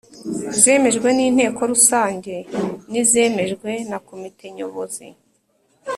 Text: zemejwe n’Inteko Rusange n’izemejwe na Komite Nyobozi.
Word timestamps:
zemejwe 0.61 1.07
n’Inteko 1.17 1.61
Rusange 1.71 2.35
n’izemejwe 2.91 3.69
na 3.89 3.97
Komite 4.07 4.45
Nyobozi. 4.57 5.07